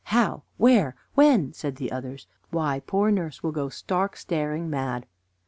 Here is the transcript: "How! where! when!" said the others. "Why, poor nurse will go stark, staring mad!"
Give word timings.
"How! 0.05 0.41
where! 0.57 0.95
when!" 1.13 1.53
said 1.53 1.75
the 1.75 1.91
others. 1.91 2.25
"Why, 2.49 2.79
poor 2.79 3.11
nurse 3.11 3.43
will 3.43 3.51
go 3.51 3.69
stark, 3.69 4.17
staring 4.17 4.67
mad!" 4.67 5.05